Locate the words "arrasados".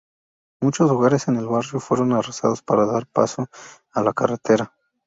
2.13-2.63